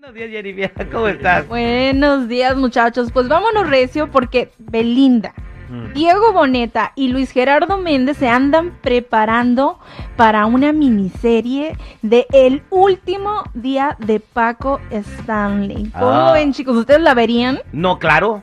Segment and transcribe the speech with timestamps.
[0.00, 0.90] Buenos días, Jennifer.
[0.90, 1.48] ¿Cómo estás?
[1.48, 3.10] Buenos días, muchachos.
[3.12, 5.34] Pues vámonos recio porque Belinda,
[5.70, 5.92] Mm.
[5.92, 9.78] Diego Boneta y Luis Gerardo Méndez se andan preparando
[10.16, 15.90] para una miniserie de El último día de Paco Stanley.
[15.92, 16.32] ¿Cómo Ah.
[16.32, 16.74] ven, chicos?
[16.74, 17.58] ¿Ustedes la verían?
[17.72, 18.42] No, claro.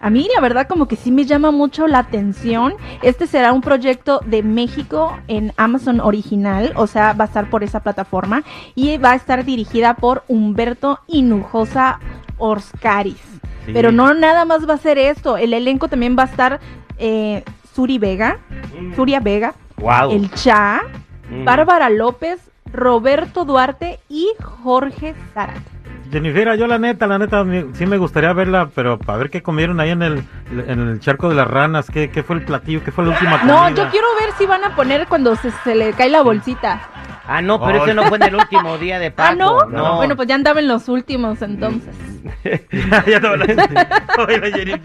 [0.00, 2.74] A mí la verdad como que sí me llama mucho la atención.
[3.02, 7.62] Este será un proyecto de México en Amazon original, o sea, va a estar por
[7.64, 8.42] esa plataforma
[8.74, 11.98] y va a estar dirigida por Humberto Inujosa
[12.38, 13.16] Orscaris.
[13.66, 13.72] Sí.
[13.72, 16.60] Pero no nada más va a ser esto, el elenco también va a estar
[16.98, 17.42] eh,
[17.74, 18.38] Suri Vega,
[18.94, 20.10] Suria Vega, Wow.
[20.12, 20.80] El Cha,
[21.28, 21.44] Mm.
[21.44, 22.38] Bárbara López,
[22.72, 24.28] Roberto Duarte y
[24.62, 25.60] Jorge Zárate.
[26.16, 29.80] Jennifer, yo la neta, la neta, sí me gustaría verla, pero para ver qué comieron
[29.80, 32.90] ahí en el, en el charco de las ranas, qué, qué fue el platillo, qué
[32.90, 33.54] fue la última comida.
[33.54, 36.80] No, yo quiero ver si van a poner cuando se, se le cae la bolsita.
[37.26, 37.84] Ah, no, pero Oh.
[37.84, 39.28] ese no fue en el último día de Paco.
[39.32, 39.64] Ah, ¿no?
[39.66, 39.96] No.
[39.96, 41.94] Bueno, pues ya andaba en los últimos entonces.
[43.06, 43.44] ya no la
[44.18, 44.78] Oye,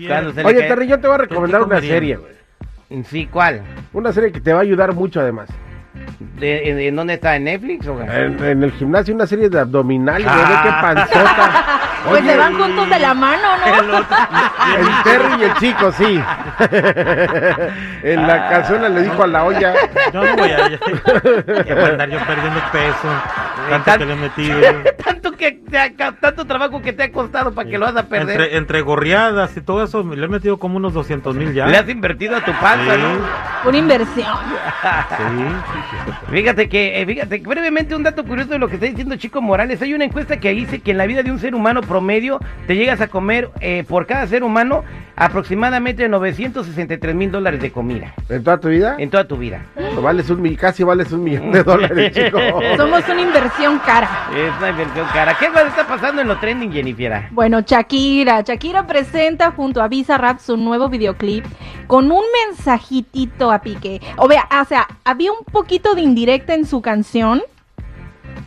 [0.44, 3.04] Oye, Terry, yo te voy a recomendar ¿Qué una serie, güey.
[3.06, 3.62] Sí, ¿cuál?
[3.94, 5.47] Una serie que te va a ayudar mucho, además.
[6.40, 7.35] ¿De, en, en dónde está?
[7.35, 8.03] ¿En Netflix o qué?
[8.06, 10.62] En, en el gimnasio, una serie de abdominales, Ah.
[10.63, 11.78] qué panzota.
[12.02, 13.97] Pues Oye, se van juntos de la mano, ¿no?
[14.79, 16.19] El Terry y el chico, sí.
[18.03, 19.74] en la calzona le dijo a la olla.
[20.12, 20.69] Yo no voy a.
[21.63, 23.08] Que voy a andar yo perdiendo peso.
[23.69, 24.59] Tanto que le he metido.
[25.06, 28.08] tanto, que te ha- tanto trabajo que te ha costado para que lo vas a
[28.08, 28.41] perder.
[28.41, 31.68] Entre, entre gorriadas y todo eso, le he metido como unos 200 mil ya.
[31.68, 33.00] Le has invertido a tu panza, Sí.
[33.02, 33.50] ¿no?
[33.66, 34.27] Una inversión.
[35.17, 36.31] Sí.
[36.31, 39.81] Fíjate que, eh, fíjate, brevemente un dato curioso de lo que está diciendo Chico Morales.
[39.81, 42.75] Hay una encuesta que dice que en la vida de un ser humano promedio te
[42.75, 44.83] llegas a comer eh, por cada ser humano
[45.22, 48.96] aproximadamente 963 mil dólares de comida ¿En toda tu vida?
[48.98, 49.66] en toda tu vida.
[50.02, 52.40] Vales un, casi vales un millón de dólares, chico.
[52.76, 54.09] Somos una inversión cara.
[54.36, 55.38] Es una inversión cara.
[55.38, 57.28] ¿Qué más está pasando en lo trending, Jennifer?
[57.32, 58.42] Bueno, Shakira.
[58.42, 61.46] Shakira presenta junto a Visa Rap su nuevo videoclip
[61.86, 64.02] con un mensajitito a Piqué.
[64.18, 67.44] O vea, o sea, había un poquito de indirecta en su canción.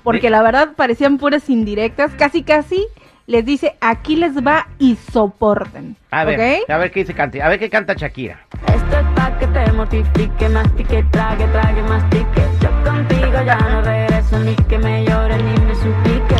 [0.02, 2.12] Porque la verdad parecían puras indirectas.
[2.16, 2.84] Casi, casi
[3.26, 5.96] les dice, aquí les va y soporten.
[6.10, 6.70] A ver, ¿Ok?
[6.70, 8.38] a ver qué dice cante, a ver qué canta Shakira.
[8.66, 12.42] Esto es pa' que te mortifique, mastique, trague, trague, mastique.
[12.60, 16.36] Yo contigo ya no regreso, ni que me llore ni me suplique.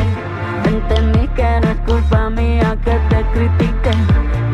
[0.65, 3.91] Entendí que no es culpa mía que te critique.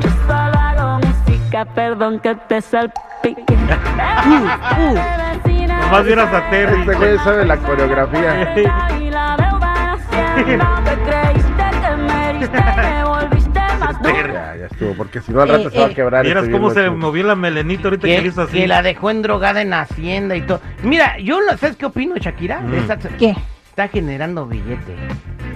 [0.02, 3.53] Yo solo hago música, perdón que te salpique.
[4.78, 4.96] uh.
[5.81, 6.80] Nomás vieras a Terry.
[6.81, 8.56] Este güey sabe la coreografía.
[14.41, 15.94] Ya, ya estuvo, porque si no al rato Eh, se va a eh.
[15.94, 16.25] quebrar.
[16.25, 18.53] Este cómo se movió la melenita ahorita que, Que, le hizo así.
[18.57, 20.62] que la dejó endrogada en Hacienda y todo.
[20.84, 22.59] Mira, yo, lo- ¿sabes qué opino, Shakira?
[22.62, 22.74] Mm.
[22.75, 23.35] Esa- ¿Qué?
[23.69, 24.96] Está generando billete.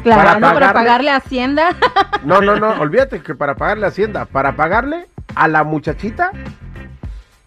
[0.04, 0.54] Claro, Para ¿no?
[0.54, 1.70] para pagarle- pagarle a Hacienda.
[2.24, 6.32] No, no, no, olvídate que para pagarle a Hacienda, para pagarle a la muchachita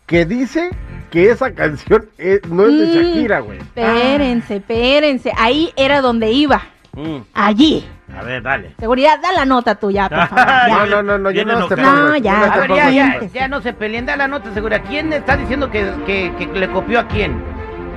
[0.07, 0.71] que dice
[1.11, 2.93] que esa canción es- no es de Mm.
[3.07, 3.59] Shakira, güey.
[3.59, 5.33] Espérense, espérense.
[5.37, 6.63] Ahí era donde iba.
[6.95, 7.19] Mm.
[7.35, 7.87] Allí.
[8.19, 8.75] A ver, dale.
[8.81, 10.47] Seguridad, da la nota tú ya, por favor.
[10.69, 10.69] ya.
[10.69, 11.97] No, no, no, no, yo Viene no te enojado.
[11.97, 12.09] pongo.
[12.09, 12.33] No, yo ya.
[12.39, 14.83] no te A ver, pongo ya, ya, ya no se peleen, da la nota segura.
[14.83, 17.41] ¿Quién está diciendo que, que, que le copió a quién?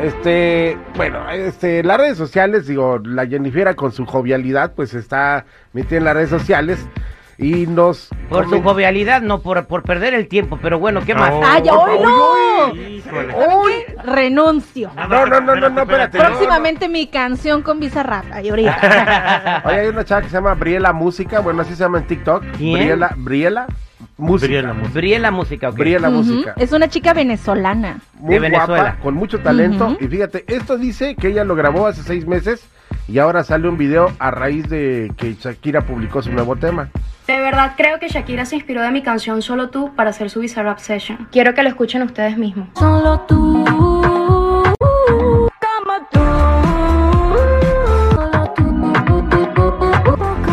[0.01, 5.97] Este, bueno, este, las redes sociales, digo, la Jennifera con su jovialidad, pues está metida
[5.99, 6.87] en las redes sociales
[7.41, 8.09] y nos...
[8.29, 10.59] Por su jovialidad, no por, por perder el tiempo.
[10.61, 11.31] Pero bueno, ¿qué más?
[11.31, 11.41] No.
[11.43, 13.61] ¡Ay, hoy no!
[13.61, 13.73] ¡Uy!
[14.05, 14.91] Renuncio.
[14.95, 16.17] No, no, no, no, no, espérate.
[16.17, 18.31] no, Próximamente mi canción con Bizarrap.
[18.31, 19.63] Ahí ahorita.
[19.65, 22.43] Oye, hay una chava que se llama Briela Música, bueno, así se llama en TikTok.
[22.57, 22.73] ¿Quién?
[22.75, 23.67] Briela, Briela
[24.17, 24.47] Música.
[24.47, 24.93] Briela Música.
[24.93, 25.75] Briela música, ok.
[25.77, 26.53] Briela Música.
[26.57, 27.99] Es una chica venezolana.
[28.19, 28.83] muy De Venezuela.
[28.83, 29.97] guapa, con mucho talento.
[29.99, 32.65] Y fíjate, esto dice que ella lo grabó hace seis meses
[33.07, 36.89] y ahora sale un video a raíz de que Shakira publicó su nuevo tema.
[37.27, 40.39] De verdad creo que Shakira se inspiró de mi canción Solo tú para hacer su
[40.41, 41.27] Bizarrap Session.
[41.31, 42.67] Quiero que lo escuchen ustedes mismos.
[42.77, 44.75] Solo tú, como
[46.11, 46.19] tú.
[48.15, 49.21] Solo tú, como
[50.43, 50.51] tú.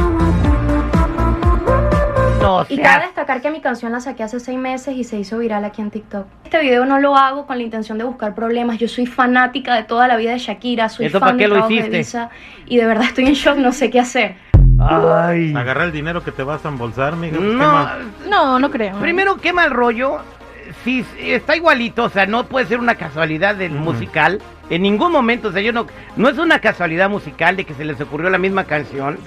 [2.40, 5.18] No y sea- cabe destacar que mi canción la saqué hace seis meses y se
[5.18, 6.26] hizo viral aquí en TikTok.
[6.44, 8.78] Este video no lo hago con la intención de buscar problemas.
[8.78, 11.50] Yo soy fanática de toda la vida de Shakira, soy ¿Esto fan para qué del
[11.50, 11.98] lo trabajo de hiciste?
[11.98, 12.30] Visa
[12.66, 14.36] y de verdad estoy en shock, no sé qué hacer.
[14.78, 15.54] Ay.
[15.54, 17.36] Agarra el dinero que te vas a embolsar, mija.
[17.36, 17.88] pues, ¿qué No?
[18.28, 18.98] No, no creo.
[18.98, 20.18] primero, qué mal rollo.
[20.84, 24.40] Si está igualito, o sea, no puede ser una casualidad del musical.
[24.70, 25.86] En ningún momento, o sea, yo no.
[26.16, 29.18] No es una casualidad musical de que se les ocurrió la misma canción.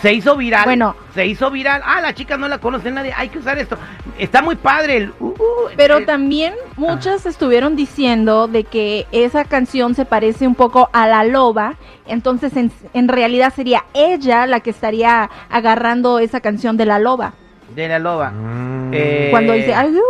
[0.00, 0.64] Se hizo viral.
[0.64, 0.96] Bueno.
[1.14, 1.82] Se hizo viral.
[1.84, 3.12] Ah, la chica no la conoce nadie.
[3.14, 3.76] Hay que usar esto.
[4.18, 5.12] Está muy padre el.
[5.20, 5.34] uh, uh,
[5.76, 11.24] Pero también muchas estuvieron diciendo de que esa canción se parece un poco a la
[11.24, 11.76] loba,
[12.06, 17.34] entonces en, en realidad sería ella la que estaría agarrando esa canción de la loba.
[17.74, 18.30] De la loba.
[18.30, 18.90] Mm.
[18.92, 20.00] Eh, Cuando dice, ay, uh",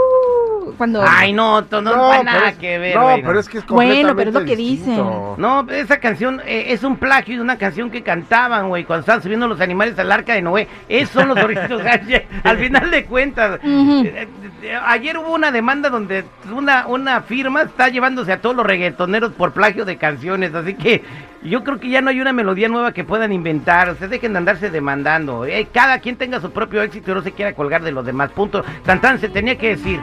[0.77, 1.03] cuando...
[1.07, 2.97] Ay, no, no, No, nada es- que ver.
[2.97, 5.35] No, güey, pero es que es Bueno, pero es lo que distinto.
[5.39, 9.23] No, esa canción eh, es un plagio de una canción que cantaban, güey, cuando estaban
[9.23, 10.69] subiendo los animales al arca de Noé.
[10.89, 12.23] Esos son los originales.
[12.45, 14.29] al final de cuentas, eh,
[14.63, 19.33] eh, ayer hubo una demanda donde una, una firma está llevándose a todos los reggaetoneros
[19.33, 20.55] por plagio de canciones.
[20.55, 21.03] Así que
[21.43, 23.91] yo creo que ya no hay una melodía nueva que puedan inventar.
[23.91, 25.45] Ustedes dejen de andarse demandando.
[25.45, 28.31] Eh, cada quien tenga su propio éxito y no se quiera colgar de los demás.
[28.31, 28.65] Punto.
[28.85, 30.01] Tantan se tenía que decir.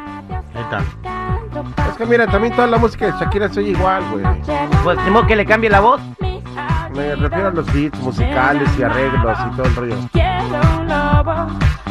[0.59, 1.89] Ahí está.
[1.89, 4.23] Es que mira, también toda la música de Shakira se oye igual, güey.
[4.83, 6.01] Pues, modo que le cambie la voz.
[6.95, 9.95] Me refiero a los beats musicales y arreglos y todo el rollo.
[10.11, 11.47] Quiero un lobo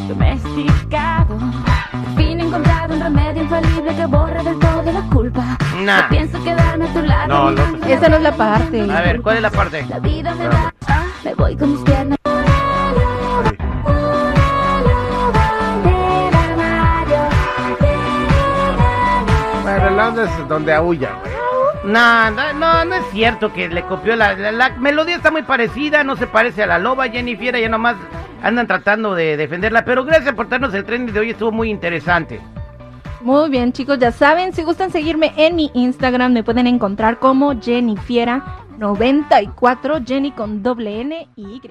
[0.08, 1.36] domesticado.
[1.38, 5.44] Por fin he encontrado un remedio infalible que borre del todo la culpa.
[5.82, 6.02] Nah.
[6.02, 7.50] No pienso quedarme a tu lado.
[7.52, 8.80] No, Esa no es la parte.
[8.90, 9.86] A ver, ¿cuál es la parte?
[9.88, 10.74] La vida me da.
[10.88, 12.17] ah, Me voy con mis piernas.
[20.10, 21.32] Bueno, el onda es donde aúlla, güey.
[21.84, 25.42] No, no, no, no es cierto que le copió la, la, la melodía está muy
[25.42, 27.96] parecida, no se parece a la loba, Jennifer, ya nomás
[28.42, 32.40] andan tratando de defenderla, pero gracias por darnos el tren de hoy, estuvo muy interesante.
[33.20, 37.52] Muy bien, chicos, ya saben, si gustan seguirme en mi Instagram, me pueden encontrar como
[37.54, 41.62] Jennifiera94, Jenny con doble N y Y.